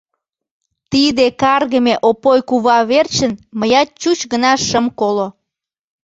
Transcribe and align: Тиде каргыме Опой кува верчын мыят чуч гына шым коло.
Тиде 0.91 1.25
каргыме 1.41 1.95
Опой 2.09 2.39
кува 2.49 2.77
верчын 2.89 3.31
мыят 3.59 3.89
чуч 4.01 4.19
гына 4.31 4.51
шым 4.67 4.85
коло. 4.99 5.27